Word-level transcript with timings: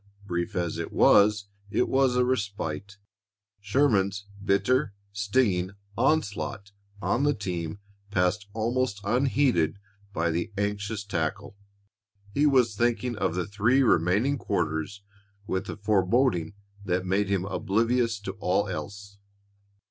Brief 0.25 0.55
as 0.55 0.79
it 0.79 0.91
was, 0.91 1.45
it 1.69 1.87
was 1.87 2.15
a 2.15 2.25
respite. 2.25 2.97
Sherman's 3.59 4.25
bitter, 4.43 4.95
stinging 5.13 5.73
onslaught 5.95 6.71
on 7.03 7.21
the 7.21 7.35
team 7.35 7.77
passed 8.09 8.47
almost 8.53 8.99
unheeded 9.03 9.77
by 10.11 10.31
the 10.31 10.51
anxious 10.57 11.03
tackle. 11.03 11.55
He 12.33 12.47
was 12.47 12.73
thinking 12.75 13.15
of 13.15 13.35
the 13.35 13.45
three 13.45 13.83
remaining 13.83 14.39
quarters 14.39 15.03
with 15.45 15.69
a 15.69 15.77
foreboding 15.77 16.55
that 16.83 17.05
made 17.05 17.29
him 17.29 17.45
oblivious 17.45 18.19
to 18.21 18.31
all 18.39 18.67
else. 18.69 19.19